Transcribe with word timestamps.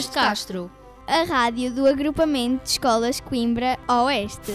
De 0.00 0.08
Castro. 0.08 0.70
A 1.06 1.24
rádio 1.24 1.70
do 1.70 1.86
agrupamento 1.86 2.64
de 2.64 2.70
escolas 2.70 3.20
Coimbra 3.20 3.78
Oeste. 3.86 4.52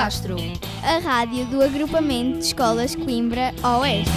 Castro. 0.00 0.36
A 0.82 0.98
rádio 0.98 1.44
do 1.44 1.62
agrupamento 1.62 2.38
de 2.38 2.46
escolas 2.46 2.96
Coimbra 2.96 3.52
Oeste. 3.62 4.10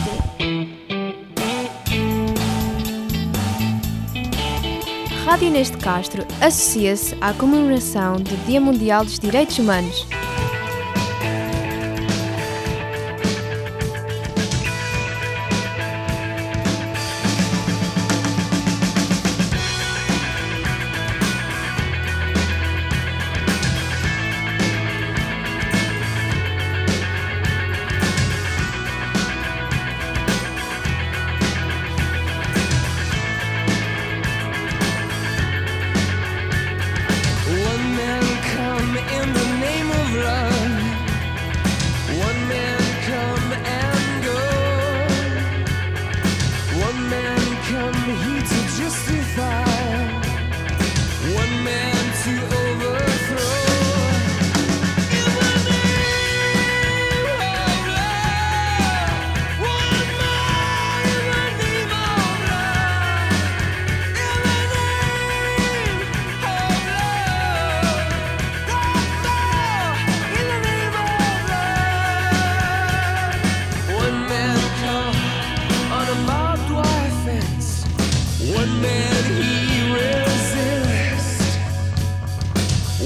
Rádio 5.26 5.48
Inês 5.50 5.70
de 5.70 5.76
Castro 5.80 6.26
associa-se 6.40 7.18
à 7.20 7.34
comemoração 7.34 8.16
do 8.16 8.46
Dia 8.46 8.62
Mundial 8.62 9.04
dos 9.04 9.20
Direitos 9.20 9.60
Humanos. 9.60 10.08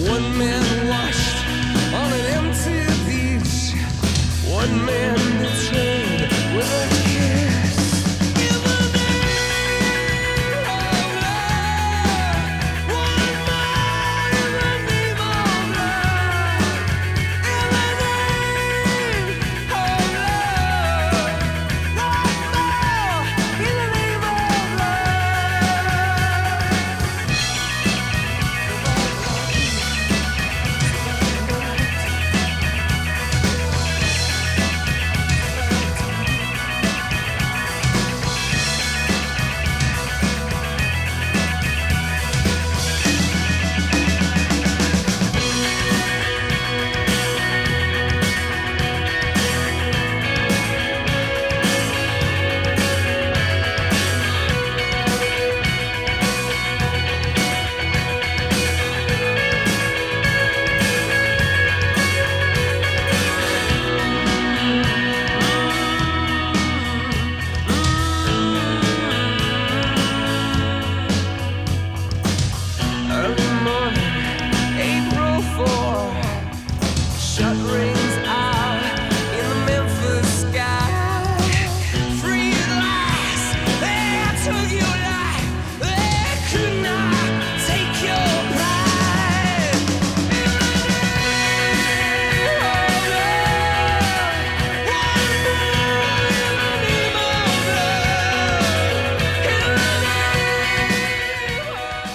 One 0.05 0.37
man 0.37 0.87
washed 0.87 1.37
on 1.91 2.13
an 2.13 2.25
empty 2.37 2.85
beach. 3.07 3.73
One 4.47 4.85
man 4.85 5.26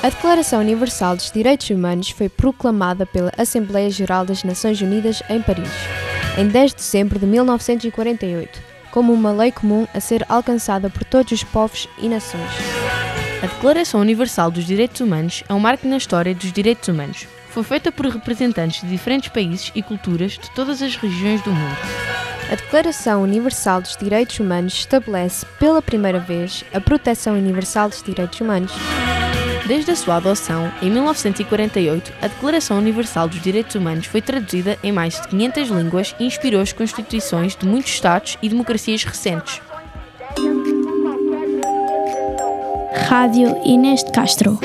A 0.02 0.08
Declaração 0.08 0.58
Universal 0.58 1.14
dos 1.14 1.30
Direitos 1.30 1.70
Humanos 1.70 2.10
foi 2.10 2.28
proclamada 2.28 3.06
pela 3.06 3.30
Assembleia 3.38 3.88
Geral 3.88 4.24
das 4.24 4.42
Nações 4.42 4.80
Unidas 4.80 5.22
em 5.30 5.40
Paris, 5.40 5.70
em 6.36 6.48
10 6.48 6.72
de 6.72 6.76
dezembro 6.78 7.20
de 7.20 7.26
1948, 7.26 8.60
como 8.90 9.12
uma 9.12 9.30
lei 9.30 9.52
comum 9.52 9.86
a 9.94 10.00
ser 10.00 10.26
alcançada 10.28 10.90
por 10.90 11.04
todos 11.04 11.30
os 11.30 11.44
povos 11.44 11.88
e 11.98 12.08
nações. 12.08 12.50
A 13.40 13.46
Declaração 13.46 14.00
Universal 14.00 14.50
dos 14.50 14.64
Direitos 14.64 15.00
Humanos 15.00 15.44
é 15.48 15.54
um 15.54 15.60
marco 15.60 15.86
na 15.86 15.98
história 15.98 16.34
dos 16.34 16.52
direitos 16.52 16.88
humanos. 16.88 17.28
Foi 17.50 17.62
feita 17.62 17.92
por 17.92 18.06
representantes 18.06 18.80
de 18.80 18.88
diferentes 18.88 19.28
países 19.28 19.70
e 19.72 19.84
culturas 19.84 20.32
de 20.32 20.50
todas 20.50 20.82
as 20.82 20.96
regiões 20.96 21.40
do 21.42 21.52
mundo. 21.52 21.78
A 22.50 22.56
Declaração 22.56 23.22
Universal 23.22 23.80
dos 23.80 23.96
Direitos 23.96 24.40
Humanos 24.40 24.74
estabelece, 24.74 25.46
pela 25.60 25.80
primeira 25.80 26.18
vez, 26.18 26.64
a 26.74 26.80
proteção 26.80 27.34
universal 27.34 27.88
dos 27.88 28.02
direitos 28.02 28.40
humanos. 28.40 28.72
Desde 29.66 29.92
a 29.92 29.96
sua 29.96 30.16
adoção, 30.16 30.72
em 30.82 30.90
1948, 30.90 32.12
a 32.20 32.26
Declaração 32.26 32.78
Universal 32.78 33.28
dos 33.28 33.40
Direitos 33.40 33.76
Humanos 33.76 34.06
foi 34.06 34.20
traduzida 34.20 34.76
em 34.82 34.90
mais 34.90 35.20
de 35.20 35.28
500 35.28 35.68
línguas 35.68 36.16
e 36.18 36.24
inspirou 36.26 36.60
as 36.60 36.72
constituições 36.72 37.54
de 37.54 37.64
muitos 37.64 37.92
Estados 37.92 38.36
e 38.42 38.48
democracias 38.48 39.04
recentes. 39.04 39.60
Rádio 43.08 43.56
Inês 43.64 44.02
de 44.02 44.10
Castro. 44.10 44.58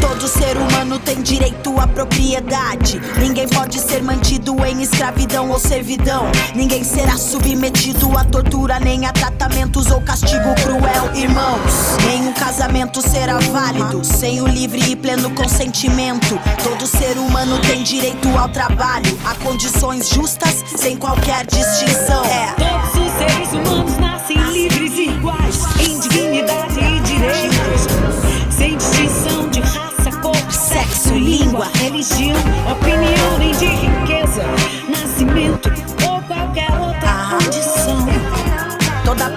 Todo 0.00 0.28
ser 0.28 0.56
humano 0.56 0.98
tem 1.00 1.20
direito 1.22 1.78
à 1.80 1.86
propriedade. 1.86 3.00
Ninguém 3.18 3.48
pode 3.48 3.80
ser 3.80 4.02
mantido 4.02 4.54
em 4.64 4.82
escravidão 4.82 5.50
ou 5.50 5.58
servidão. 5.58 6.26
Ninguém 6.54 6.84
será 6.84 7.16
submetido 7.16 8.16
a 8.16 8.24
tortura, 8.24 8.78
nem 8.78 9.06
a 9.06 9.12
tratamentos 9.58 9.90
ou 9.90 10.00
castigo 10.00 10.54
cruel, 10.62 11.14
irmãos. 11.14 11.96
Nenhum 12.06 12.32
casamento 12.32 13.02
será 13.02 13.38
válido 13.38 14.04
sem 14.04 14.40
o 14.40 14.46
livre 14.46 14.80
e 14.92 14.94
pleno 14.94 15.30
consentimento. 15.30 16.38
Todo 16.62 16.86
ser 16.86 17.18
humano 17.18 17.58
tem 17.60 17.82
direito 17.82 18.28
ao 18.38 18.48
trabalho, 18.48 19.18
a 19.24 19.34
condições 19.44 20.08
justas, 20.10 20.64
sem 20.76 20.96
qualquer 20.96 21.44
distinção. 21.46 22.24
É. 22.24 22.54
Todos 22.54 23.06
os 23.06 23.12
seres 23.18 23.52
humanos 23.52 23.98
nascem 23.98 24.38
livres 24.52 24.92
e 24.92 25.08
iguais 25.08 25.64
em 25.80 25.98
dignidade 25.98 26.78
e 26.78 27.00
direitos, 27.00 28.56
sem 28.56 28.76
distinção 28.76 29.48
de 29.48 29.60
raça, 29.60 30.10
cor, 30.22 30.36
Sexo, 30.50 31.14
língua, 31.14 31.66
religião, 31.74 32.38
opinião 32.70 33.38
nem 33.38 33.52
de 33.52 33.66
riqueza, 33.66 34.42
nascimento 34.88 35.70
ou 36.08 36.22
qualquer 36.22 36.70
outra 36.78 37.08
Aham. 37.08 37.38
condição. 37.38 37.77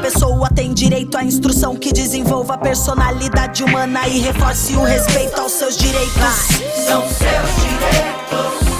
Pessoa 0.01 0.49
tem 0.49 0.73
direito 0.73 1.15
à 1.15 1.23
instrução 1.23 1.75
que 1.75 1.93
desenvolva 1.93 2.55
a 2.55 2.57
personalidade 2.57 3.63
humana 3.63 4.07
e 4.07 4.19
reforce 4.19 4.75
o 4.75 4.83
respeito 4.83 5.39
aos 5.39 5.51
seus 5.51 5.77
direitos. 5.77 6.11
São 6.87 7.01
seus 7.01 7.55
direitos. 7.61 8.70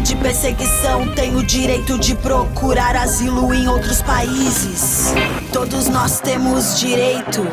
De 0.00 0.16
perseguição 0.16 1.06
tem 1.14 1.36
o 1.36 1.44
direito 1.44 1.96
de 1.98 2.14
procurar 2.16 2.96
asilo 2.96 3.54
em 3.54 3.68
outros 3.68 4.02
países. 4.02 5.12
Todos 5.52 5.86
nós 5.88 6.20
temos 6.20 6.80
direito 6.80 7.46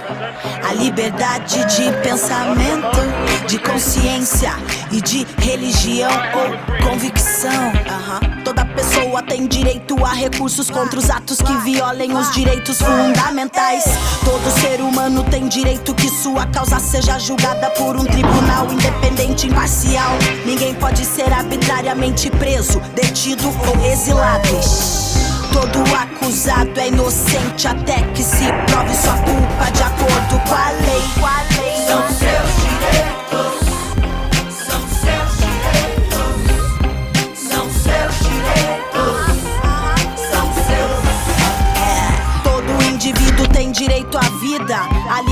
à 0.67 0.73
liberdade 0.73 1.63
de 1.75 1.91
pensamento, 2.01 2.97
de 3.47 3.59
consciência 3.59 4.51
e 4.91 4.99
de 4.99 5.27
religião 5.37 6.11
ou 6.33 6.89
convicção. 6.89 7.71
Aham. 7.87 8.28
Toda 8.49 8.65
pessoa 8.65 9.21
tem 9.21 9.45
direito 9.45 10.03
a 10.03 10.11
recursos 10.11 10.71
contra 10.71 10.97
os 10.97 11.07
atos 11.07 11.39
que 11.39 11.55
violem 11.57 12.17
os 12.17 12.31
direitos 12.31 12.81
fundamentais. 12.81 13.83
Todo 14.25 14.59
ser 14.59 14.81
humano 14.81 15.23
tem 15.23 15.47
direito 15.47 15.93
que 15.93 16.09
sua 16.09 16.47
causa 16.47 16.79
seja 16.79 17.19
julgada 17.19 17.69
por 17.69 17.95
um 17.95 18.03
tribunal 18.03 18.65
independente 18.71 19.45
e 19.45 19.51
imparcial. 19.51 20.13
Ninguém 20.47 20.73
pode 20.73 21.05
ser 21.05 21.31
arbitrariamente 21.31 22.31
preso, 22.31 22.79
detido 22.95 23.47
ou 23.67 23.85
exilado. 23.85 24.49
Todo 25.53 25.83
acusado 25.95 26.79
é 26.79 26.87
inocente 26.87 27.67
até 27.67 28.01
que 28.13 28.23
se 28.23 28.45
prove 28.65 28.95
sua 28.95 29.13
culpa 29.13 29.71
de 29.71 29.83
acordo 29.83 30.49
com 30.49 30.55
a 30.55 30.71
lei. 30.71 31.38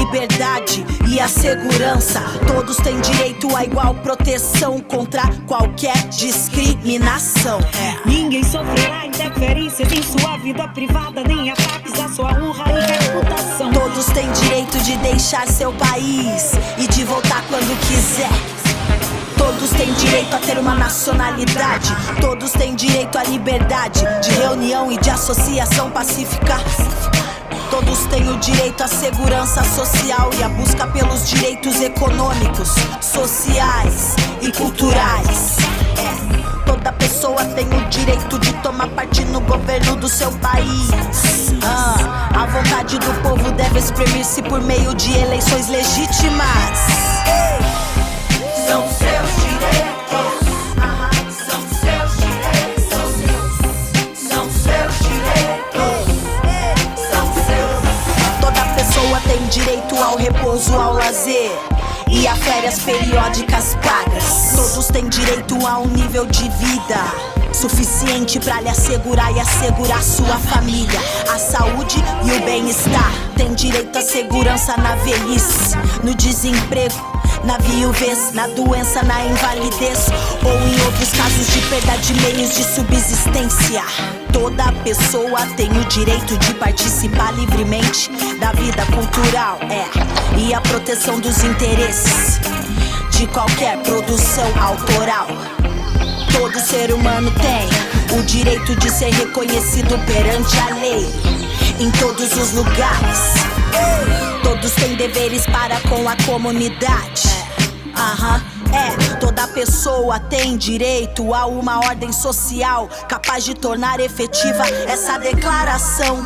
Liberdade 0.07 0.85
e 1.09 1.19
à 1.19 1.27
segurança. 1.27 2.21
Todos 2.47 2.77
têm 2.77 2.99
direito 3.01 3.53
à 3.55 3.65
igual 3.65 3.93
proteção 3.95 4.79
contra 4.79 5.23
qualquer 5.45 5.97
discriminação. 6.07 7.59
É. 7.59 8.07
Ninguém 8.07 8.43
sofrerá 8.43 9.05
interferências 9.05 9.91
em 9.91 10.01
sua 10.01 10.37
vida 10.37 10.67
privada, 10.69 11.23
nem 11.23 11.51
ataques 11.51 11.99
à 11.99 12.07
sua 12.07 12.31
honra 12.41 12.71
e 12.71 13.03
reputação. 13.03 13.71
Todos 13.73 14.05
têm 14.07 14.31
direito 14.31 14.77
de 14.79 14.95
deixar 14.97 15.45
seu 15.47 15.73
país 15.73 16.53
e 16.77 16.87
de 16.87 17.03
voltar 17.03 17.43
quando 17.49 17.77
quiser. 17.87 18.29
Todos 19.37 19.69
têm 19.71 19.91
direito 19.93 20.35
a 20.35 20.39
ter 20.39 20.57
uma 20.57 20.73
nacionalidade. 20.73 21.93
Todos 22.21 22.51
têm 22.51 22.75
direito 22.75 23.17
à 23.17 23.23
liberdade 23.23 24.05
de 24.21 24.31
reunião 24.31 24.91
e 24.91 24.97
de 24.97 25.09
associação 25.09 25.91
pacífica. 25.91 26.57
Todos 27.69 28.05
têm 28.05 28.29
o 28.29 28.37
direito 28.37 28.81
à 28.81 28.87
segurança 28.87 29.63
social 29.63 30.29
e 30.39 30.43
à 30.43 30.49
busca 30.49 30.87
pelos 30.87 31.29
direitos 31.29 31.81
econômicos, 31.81 32.69
sociais 33.01 34.15
e 34.41 34.51
culturais. 34.51 35.57
É. 35.97 36.65
Toda 36.65 36.91
pessoa 36.93 37.43
tem 37.45 37.67
o 37.67 37.89
direito 37.89 38.39
de 38.39 38.53
tomar 38.61 38.87
parte 38.89 39.23
no 39.25 39.41
governo 39.41 39.95
do 39.97 40.07
seu 40.07 40.31
país. 40.39 40.89
Ah, 41.63 42.29
a 42.33 42.45
vontade 42.45 42.97
do 42.99 43.21
povo 43.21 43.51
deve 43.51 43.79
exprimir-se 43.79 44.41
por 44.43 44.61
meio 44.61 44.93
de 44.95 45.11
eleições 45.17 45.67
legítimas. 45.67 46.79
São 48.65 48.81
seus 48.87 49.43
direitos. 49.43 49.86
Direito 59.77 59.95
ao 60.03 60.17
repouso, 60.17 60.73
ao 60.73 60.93
lazer. 60.93 61.51
E 62.09 62.27
a 62.27 62.35
férias 62.35 62.79
periódicas 62.79 63.75
pagas. 63.75 64.53
Todos 64.55 64.87
têm 64.87 65.07
direito 65.07 65.55
a 65.65 65.79
um 65.79 65.87
nível 65.87 66.25
de 66.25 66.49
vida 66.49 66.97
suficiente 67.53 68.39
pra 68.39 68.61
lhe 68.61 68.69
assegurar 68.69 69.35
e 69.35 69.39
assegurar 69.39 70.03
sua 70.03 70.37
família, 70.37 70.99
a 71.29 71.37
saúde 71.37 72.03
e 72.23 72.31
o 72.31 72.45
bem-estar. 72.45 73.11
Tem 73.35 73.53
direito 73.53 73.97
à 73.97 74.01
segurança 74.01 74.77
na 74.77 74.95
velhice, 74.95 75.75
no 76.03 76.13
desemprego, 76.15 76.95
na 77.47 77.57
viuvez, 77.59 78.33
na 78.33 78.45
doença, 78.47 79.01
na 79.03 79.25
invalidez 79.25 80.09
ou 80.43 80.51
em 80.51 80.85
outros 80.85 81.09
casos 81.13 81.47
de 81.47 81.61
perda 81.69 81.97
de 81.99 82.13
meios 82.15 82.53
de 82.53 82.63
subsistência. 82.63 83.81
Toda 84.33 84.73
pessoa 84.83 85.45
tem 85.55 85.71
o 85.71 85.85
direito 85.85 86.37
de 86.37 86.53
participar 86.55 87.31
livremente 87.31 88.11
da 88.37 88.51
vida 88.51 88.85
cultural, 88.87 89.59
é, 89.61 90.37
e 90.37 90.53
a 90.53 90.59
proteção 90.59 91.21
dos 91.21 91.41
interesses 91.45 92.41
de 93.11 93.25
qualquer 93.27 93.77
produção 93.77 94.51
autoral. 94.61 95.27
Todo 96.37 96.59
ser 96.59 96.91
humano 96.91 97.31
tem 97.31 98.19
o 98.19 98.23
direito 98.23 98.75
de 98.75 98.91
ser 98.91 99.13
reconhecido 99.13 99.97
perante 100.05 100.59
a 100.59 100.75
lei 100.75 101.07
em 101.79 101.89
todos 101.91 102.29
os 102.33 102.51
lugares. 102.51 103.33
Todos 104.43 104.71
têm 104.73 104.95
deveres 104.95 105.45
para 105.45 105.79
com 105.81 106.07
a 106.09 106.15
comunidade. 106.25 107.36
Aham, 107.97 108.41
é. 108.73 109.17
Toda 109.19 109.47
pessoa 109.47 110.19
tem 110.19 110.55
direito 110.55 111.33
a 111.33 111.47
uma 111.47 111.79
ordem 111.79 112.11
social 112.13 112.87
capaz 113.09 113.43
de 113.43 113.55
tornar 113.55 113.99
efetiva 113.99 114.63
essa 114.87 115.17
declaração. 115.17 116.17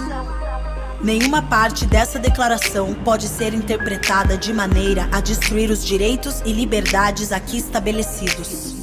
Nenhuma 1.01 1.41
parte 1.41 1.85
dessa 1.85 2.19
declaração 2.19 2.93
pode 2.93 3.27
ser 3.27 3.53
interpretada 3.53 4.37
de 4.37 4.53
maneira 4.53 5.07
a 5.11 5.21
destruir 5.21 5.71
os 5.71 5.83
direitos 5.83 6.41
e 6.45 6.51
liberdades 6.51 7.31
aqui 7.31 7.57
estabelecidos. 7.57 8.75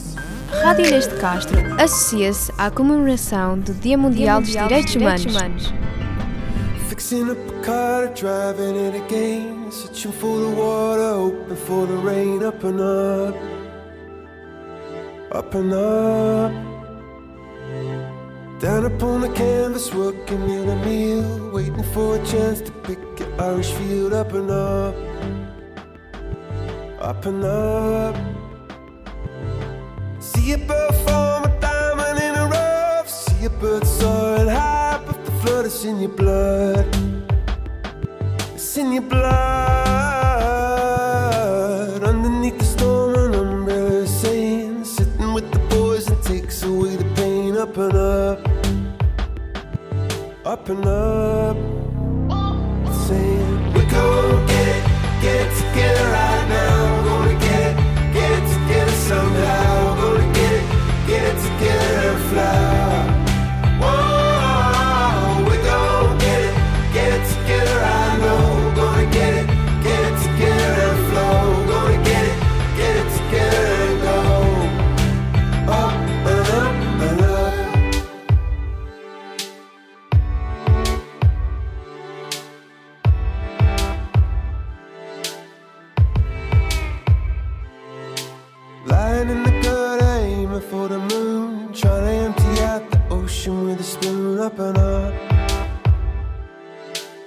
Rádio 0.62 0.86
Inês 0.86 1.06
de 1.06 1.14
Castro 1.16 1.56
associa-se 1.80 2.50
à 2.56 2.70
comemoração 2.70 3.58
do 3.58 3.74
Dia 3.74 3.98
Mundial 3.98 4.40
dos 4.40 4.50
Direitos 4.50 4.96
Humanos. 4.96 5.72
Fixing 6.88 7.28
up 7.28 7.36
a 7.36 7.62
car, 7.62 8.06
driving 8.14 8.74
it 8.74 8.94
again. 8.94 9.70
Searching 9.70 10.10
for 10.10 10.40
the 10.40 10.48
water, 10.48 11.12
hoping 11.12 11.56
for 11.56 11.86
the 11.86 11.98
rain. 11.98 12.42
Up 12.42 12.64
and 12.64 12.80
up, 12.80 13.36
up 15.30 15.54
and 15.54 15.72
up. 15.74 16.50
Down 18.58 18.86
upon 18.86 19.20
the 19.20 19.28
canvas, 19.34 19.92
working 19.92 20.48
in 20.48 20.66
a 20.66 20.76
meal. 20.86 21.50
Waiting 21.52 21.82
for 21.92 22.16
a 22.16 22.24
chance 22.24 22.62
to 22.62 22.72
pick 22.72 22.98
an 23.20 23.38
Irish 23.38 23.70
field. 23.72 24.14
Up 24.14 24.32
and 24.32 24.50
up, 24.50 24.94
up 27.02 27.26
and 27.26 27.44
up. 27.44 28.16
See 30.20 30.52
a 30.52 30.58
bird 30.58 30.94
form 31.04 31.44
a 31.44 31.60
diamond 31.60 32.18
in 32.18 32.34
a 32.34 32.46
rough. 32.46 33.10
See 33.10 33.44
a 33.44 33.50
bird 33.50 33.84
but 33.84 34.17
is 35.78 35.84
in 35.84 36.00
your 36.00 36.10
blood. 36.10 36.86
It's 38.54 38.76
in 38.76 38.92
your 38.92 39.02
blood. 39.02 39.28
Underneath 42.02 42.58
the 42.58 42.64
storm, 42.64 43.14
an 43.14 43.34
umbrella 43.34 44.06
saying, 44.06 44.84
sitting 44.84 45.32
with 45.34 45.50
the 45.52 45.60
boys 45.70 46.08
and 46.08 46.22
takes 46.22 46.62
away 46.64 46.96
the 46.96 47.04
pain. 47.14 47.56
Up 47.56 47.76
and 47.76 47.94
up, 47.94 48.40
up 50.44 50.68
and 50.68 50.84
up. 50.86 51.37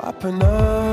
Up 0.03 0.24
and 0.24 0.41
up. 0.43 0.91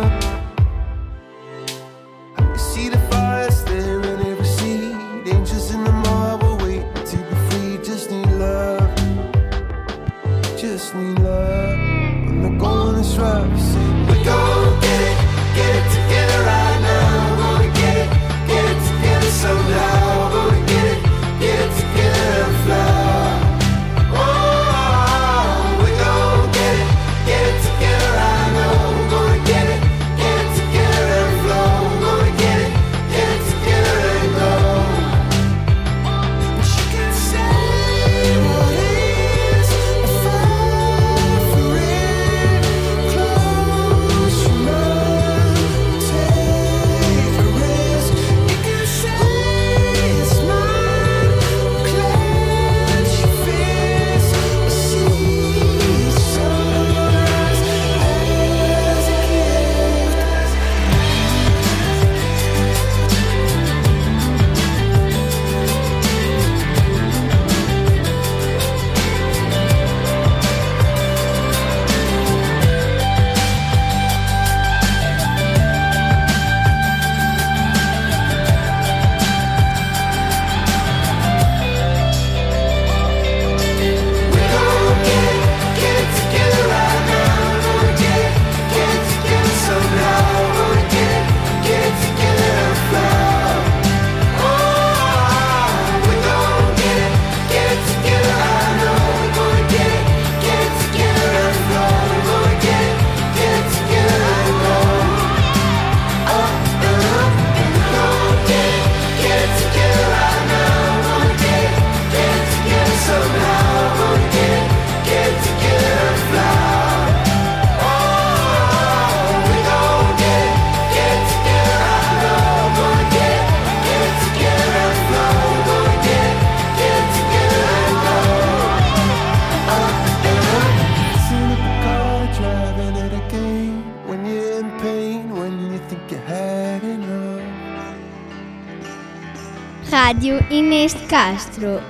Rádio 140.09 140.39
Inês 140.51 140.95
de 140.95 141.03
Castro. 141.03 141.83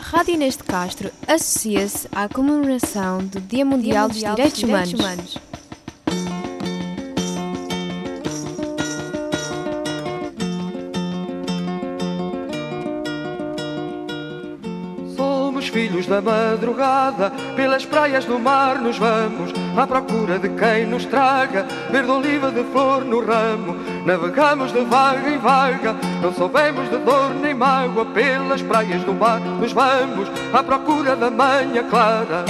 Rádio 0.00 0.34
Inês 0.34 0.56
de 0.56 0.62
Castro 0.62 1.10
associa-se 1.26 2.06
à 2.12 2.28
comemoração 2.28 3.18
do 3.18 3.40
Dia 3.40 3.64
Mundial, 3.64 4.06
dos 4.06 4.18
Direitos, 4.18 4.62
Humanos. 4.62 5.38
Somos 15.62 15.68
filhos 15.68 16.06
da 16.08 16.20
madrugada, 16.20 17.30
pelas 17.54 17.86
praias 17.86 18.24
do 18.24 18.36
mar 18.36 18.80
nos 18.80 18.98
vamos, 18.98 19.52
à 19.76 19.86
procura 19.86 20.36
de 20.36 20.48
quem 20.48 20.86
nos 20.86 21.04
traga 21.04 21.64
verde 21.88 22.10
oliva 22.10 22.50
de 22.50 22.64
flor 22.64 23.04
no 23.04 23.24
ramo. 23.24 23.76
Navegamos 24.04 24.72
de 24.72 24.80
vaga 24.80 25.30
em 25.30 25.38
vaga, 25.38 25.94
não 26.20 26.32
soubemos 26.34 26.90
de 26.90 26.98
dor 26.98 27.32
nem 27.40 27.54
mágoa, 27.54 28.04
pelas 28.06 28.60
praias 28.60 29.04
do 29.04 29.14
mar 29.14 29.38
nos 29.38 29.72
vamos, 29.72 30.28
à 30.52 30.64
procura 30.64 31.14
da 31.14 31.30
manhã 31.30 31.84
clara. 31.88 32.44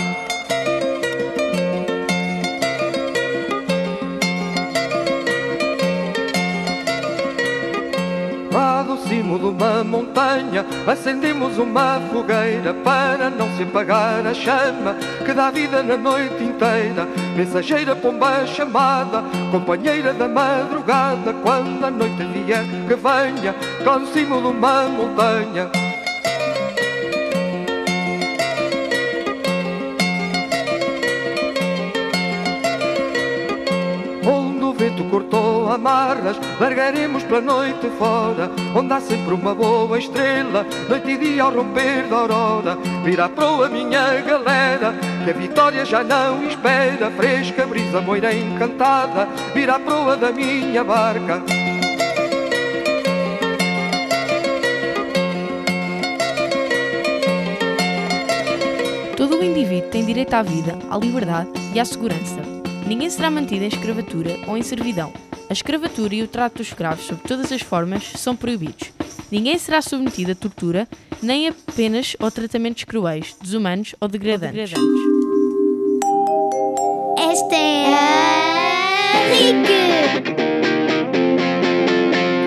Cimo 9.08 9.38
de 9.38 9.46
uma 9.46 9.84
montanha 9.84 10.64
acendemos 10.86 11.58
uma 11.58 12.00
fogueira 12.12 12.74
para 12.74 13.30
não 13.30 13.50
se 13.56 13.62
apagar 13.62 14.26
a 14.26 14.34
chama 14.34 14.96
que 15.24 15.32
dá 15.32 15.50
vida 15.50 15.82
na 15.82 15.96
noite 15.96 16.42
inteira. 16.42 17.08
Mensageira 17.36 17.96
pomba 17.96 18.46
chamada, 18.46 19.22
companheira 19.50 20.12
da 20.12 20.28
madrugada, 20.28 21.32
quando 21.42 21.84
a 21.84 21.90
noite 21.90 22.24
vier 22.24 22.64
que 22.86 22.94
venha, 22.94 23.54
cimo 24.12 24.40
de 24.40 24.46
uma 24.48 24.88
montanha. 24.88 25.81
Onde 34.92 35.00
o 35.00 35.04
vento 35.04 35.04
cortou 35.04 35.72
amarras, 35.72 36.36
largaremos 36.60 37.24
pela 37.24 37.40
noite 37.40 37.88
fora, 37.98 38.50
onde 38.74 38.92
há 38.92 39.00
sempre 39.00 39.32
uma 39.32 39.54
boa 39.54 39.98
estrela, 39.98 40.66
noite 40.88 41.12
e 41.12 41.16
dia 41.16 41.44
ao 41.44 41.52
romper 41.52 42.06
da 42.08 42.16
aurora. 42.16 42.76
Virá 43.02 43.28
proa 43.28 43.70
minha 43.70 44.20
galera, 44.20 44.94
que 45.24 45.30
a 45.30 45.32
vitória 45.32 45.84
já 45.86 46.04
não 46.04 46.46
espera, 46.46 47.10
fresca 47.12 47.66
brisa 47.66 48.02
moira 48.02 48.34
encantada, 48.34 49.26
virá 49.54 49.78
proa 49.78 50.14
da 50.16 50.30
minha 50.30 50.84
barca. 50.84 51.42
Todo 59.16 59.38
o 59.38 59.42
indivíduo 59.42 59.88
tem 59.88 60.04
direito 60.04 60.34
à 60.34 60.42
vida, 60.42 60.76
à 60.90 60.98
liberdade 60.98 61.48
e 61.72 61.80
à 61.80 61.84
segurança. 61.84 62.51
Ninguém 62.92 63.08
será 63.08 63.30
mantido 63.30 63.64
em 63.64 63.68
escravatura 63.68 64.38
ou 64.46 64.54
em 64.54 64.62
servidão. 64.62 65.14
A 65.48 65.52
escravatura 65.54 66.14
e 66.14 66.22
o 66.22 66.28
trato 66.28 66.58
dos 66.58 66.66
escravos 66.66 67.06
sob 67.06 67.22
todas 67.26 67.50
as 67.50 67.62
formas 67.62 68.04
são 68.16 68.36
proibidos. 68.36 68.92
Ninguém 69.30 69.56
será 69.56 69.80
submetido 69.80 70.32
a 70.32 70.34
tortura, 70.34 70.86
nem 71.22 71.48
a 71.48 71.54
penas 71.74 72.14
ou 72.20 72.30
tratamentos 72.30 72.84
cruéis, 72.84 73.34
desumanos 73.40 73.94
ou 73.98 74.08
degradantes. 74.08 74.72
Esta 77.18 77.56
é 77.56 77.94
a 77.94 79.32
RIC! 79.32 79.70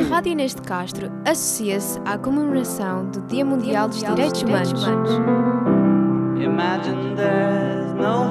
A 0.06 0.14
Rádio 0.14 0.34
Inês 0.34 0.54
de 0.54 0.62
Castro 0.62 1.12
associa-se 1.26 2.00
à 2.06 2.20
comemoração 2.20 3.10
do 3.10 3.22
Dia 3.22 3.44
Mundial 3.44 3.88
dos 3.88 3.98
Direitos 3.98 4.44
Humanos. 4.44 4.84
Imagine 6.40 7.16
there's 7.16 7.92
no 7.94 8.28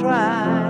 try. 0.00 0.67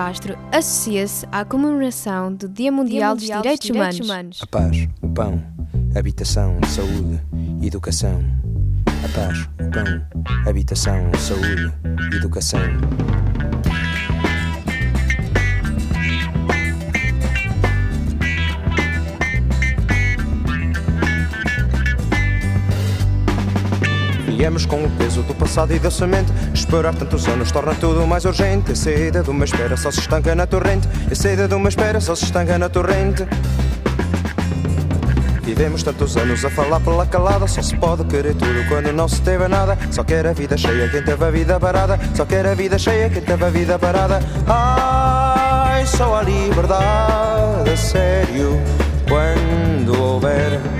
Castro 0.00 0.34
associa-se 0.50 1.26
à 1.30 1.44
comemoração 1.44 2.32
do 2.32 2.48
Dia 2.48 2.72
Mundial, 2.72 3.14
dos, 3.14 3.26
Direitos, 3.26 3.68
Humanos. 3.68 4.40
A 4.40 4.46
paz, 4.46 4.88
o 5.02 5.08
pão, 5.10 5.42
habitação, 5.94 6.58
saúde, 6.66 7.20
educação. 7.62 8.24
A 8.86 9.08
paz, 9.14 9.46
o 9.60 9.70
pão, 9.70 10.48
habitação, 10.48 11.12
saúde, 11.18 11.70
educação. 12.16 12.62
Viemos 24.40 24.64
com 24.64 24.82
o 24.82 24.90
peso 24.92 25.20
do 25.20 25.34
passado 25.34 25.74
e 25.74 25.78
da 25.78 25.90
semente. 25.90 26.32
Esperar 26.54 26.94
tantos 26.94 27.28
anos 27.28 27.52
torna 27.52 27.74
tudo 27.74 28.06
mais 28.06 28.24
urgente. 28.24 28.72
A 28.72 28.74
saída 28.74 29.22
de 29.22 29.28
uma 29.28 29.44
espera 29.44 29.76
só 29.76 29.90
se 29.90 30.00
estanca 30.00 30.34
na 30.34 30.46
torrente. 30.46 30.88
A 31.10 31.14
saída 31.14 31.46
de 31.46 31.54
uma 31.54 31.68
espera 31.68 32.00
só 32.00 32.14
se 32.14 32.24
estanca 32.24 32.56
na 32.56 32.70
torrente. 32.70 33.26
Vivemos 35.42 35.82
tantos 35.82 36.16
anos 36.16 36.42
a 36.42 36.48
falar 36.48 36.80
pela 36.80 37.04
calada. 37.04 37.46
Só 37.46 37.60
se 37.60 37.76
pode 37.76 38.02
querer 38.04 38.34
tudo 38.34 38.66
quando 38.66 38.90
não 38.94 39.06
se 39.08 39.20
teve 39.20 39.46
nada. 39.46 39.76
Só 39.90 40.02
quer 40.02 40.26
a 40.26 40.32
vida 40.32 40.56
cheia 40.56 40.88
quem 40.88 41.04
teve 41.04 41.22
a 41.22 41.30
vida 41.30 41.60
parada. 41.60 42.00
Só 42.14 42.24
quer 42.24 42.46
a 42.46 42.54
vida 42.54 42.78
cheia 42.78 43.10
quem 43.10 43.20
teve 43.20 43.44
a 43.44 43.50
vida 43.50 43.78
parada. 43.78 44.20
Ai, 44.46 45.84
só 45.84 46.16
a 46.16 46.22
liberdade, 46.22 47.68
a 47.70 47.76
sério, 47.76 48.58
quando 49.06 50.02
houver. 50.02 50.79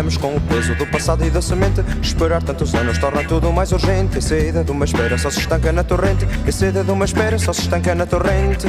Viemos 0.00 0.16
com 0.16 0.34
o 0.34 0.40
peso 0.40 0.74
do 0.76 0.86
passado 0.86 1.26
e 1.26 1.30
da 1.30 1.42
semente. 1.42 1.84
Esperar 2.00 2.42
tantos 2.42 2.74
anos 2.74 2.96
torna 2.96 3.22
tudo 3.22 3.52
mais 3.52 3.70
urgente. 3.70 4.16
A 4.16 4.22
saída 4.22 4.64
de 4.64 4.70
uma 4.70 4.86
espera 4.86 5.18
só 5.18 5.28
se 5.28 5.40
estanca 5.40 5.70
na 5.72 5.84
torrente. 5.84 6.26
A 6.48 6.50
saída 6.50 6.82
de 6.82 6.90
uma 6.90 7.04
espera 7.04 7.38
só 7.38 7.52
se 7.52 7.60
estanca 7.60 7.94
na 7.94 8.06
torrente. 8.06 8.66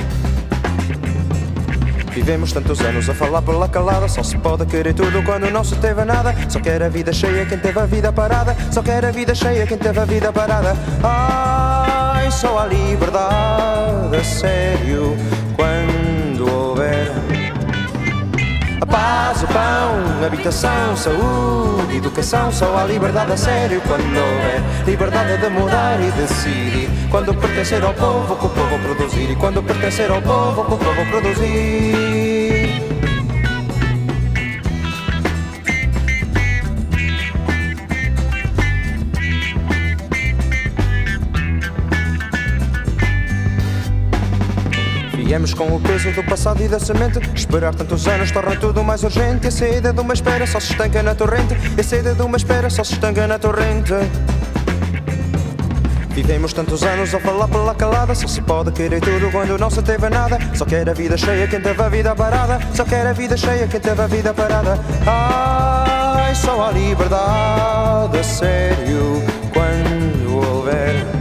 Vivemos 2.14 2.52
tantos 2.52 2.82
anos 2.82 3.10
a 3.10 3.14
falar 3.14 3.42
pela 3.44 3.70
calada. 3.70 4.10
Só 4.10 4.22
se 4.24 4.38
pode 4.40 4.66
querer 4.66 4.94
tudo 4.94 5.24
quando 5.24 5.50
não 5.50 5.64
se 5.64 5.78
teve 5.78 6.04
nada. 6.04 6.36
Só 6.50 6.60
quer 6.60 6.84
a 6.84 6.90
vida 6.90 7.14
cheia 7.14 7.46
quem 7.46 7.60
teve 7.60 7.80
a 7.80 7.86
vida 7.86 8.12
parada. 8.12 8.54
Só 8.70 8.84
quer 8.84 9.06
a 9.06 9.12
vida 9.12 9.34
cheia 9.34 9.66
quem 9.66 9.78
teve 9.78 10.00
a 10.00 10.04
vida 10.04 10.34
parada. 10.34 10.76
Ai, 11.02 12.30
só 12.30 12.60
a 12.60 12.66
liberdade, 12.66 14.18
a 14.18 14.24
sério, 14.26 15.16
quando 15.56 15.81
paz, 18.92 19.42
o 19.42 19.48
pão, 19.48 20.26
habitação, 20.26 20.96
saúde, 20.96 21.98
educação, 21.98 22.52
só 22.52 22.78
há 22.78 22.84
liberdade 22.84 23.32
a 23.32 23.38
sério 23.38 23.82
quando 23.88 24.04
houver 24.04 24.62
liberdade 24.86 25.38
de 25.38 25.50
mudar 25.50 26.00
e 26.02 26.12
decidir. 26.12 26.90
Quando 27.10 27.34
pertencer 27.34 27.84
ao 27.84 27.94
povo, 27.94 28.36
que 28.36 28.46
o 28.46 28.50
povo 28.50 28.80
produzir. 28.80 29.32
E 29.32 29.36
quando 29.36 29.64
pertencer 29.64 30.12
ao 30.12 30.22
povo, 30.22 30.66
que 30.66 30.74
o 30.74 30.78
povo 30.78 31.06
produzir. 31.10 32.31
Viemos 45.32 45.54
com 45.54 45.74
o 45.74 45.80
peso 45.80 46.12
do 46.12 46.22
passado 46.26 46.62
e 46.62 46.68
da 46.68 46.78
semente. 46.78 47.18
Esperar 47.34 47.74
tantos 47.74 48.06
anos 48.06 48.30
torna 48.32 48.54
tudo 48.58 48.84
mais 48.84 49.02
urgente. 49.02 49.48
A 49.48 49.52
saída 49.52 49.94
de 49.94 50.02
uma 50.02 50.14
espera 50.14 50.46
só 50.46 50.60
se 50.60 50.74
estanca 50.74 51.02
na 51.02 51.16
torrente. 51.16 51.56
A 51.80 51.82
saída 51.82 52.14
de 52.14 52.22
uma 52.22 52.36
espera 52.36 52.70
só 52.70 52.84
se 52.84 52.96
estanca 52.96 53.26
na 53.26 53.40
torrente. 53.40 53.94
Vivemos 56.10 56.52
tantos 56.52 56.84
anos 56.84 57.16
a 57.16 57.20
falar 57.22 57.48
pela 57.48 57.74
calada. 57.74 58.14
Só 58.14 58.28
se 58.28 58.42
pode 58.42 58.74
querer 58.74 59.00
tudo 59.00 59.32
quando 59.32 59.58
não 59.58 59.70
se 59.70 59.82
teve 59.82 60.10
nada. 60.10 60.38
Só 60.54 60.66
quer 60.66 60.90
a 60.90 60.94
vida 60.94 61.16
cheia 61.16 61.48
quem 61.48 61.62
teve 61.62 61.82
a 61.82 61.88
vida 61.88 62.14
parada. 62.14 62.60
Só 62.74 62.84
quer 62.84 63.08
a 63.08 63.14
vida 63.14 63.38
cheia 63.38 63.66
quem 63.70 63.80
teve 63.80 64.02
a 64.02 64.08
vida 64.08 64.34
parada. 64.34 64.78
Ai, 65.08 66.36
só 66.36 66.68
a 66.68 66.72
liberdade, 66.72 68.20
a 68.20 68.24
sério, 68.26 69.24
quando 69.54 70.46
houver. 70.46 71.21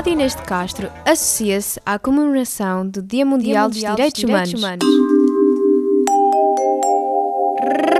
Rádio 0.00 0.14
Inês 0.14 0.34
de 0.34 0.40
Castro 0.44 0.90
associa-se 1.04 1.78
à 1.84 1.98
comemoração 1.98 2.88
do 2.88 3.02
Dia 3.02 3.26
Mundial, 3.26 3.68
dos, 3.68 3.80
Direitos, 3.80 4.24
Humanos. 4.24 4.54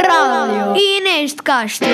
Rádio 0.09 0.77
Inês 0.81 1.35
de 1.35 1.43
Castro. 1.43 1.87